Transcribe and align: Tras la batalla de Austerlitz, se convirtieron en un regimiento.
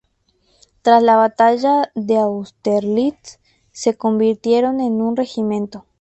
Tras 0.81 1.03
la 1.03 1.15
batalla 1.15 1.91
de 1.93 2.17
Austerlitz, 2.17 3.39
se 3.71 3.97
convirtieron 3.97 4.81
en 4.81 4.99
un 4.99 5.15
regimiento. 5.15 5.85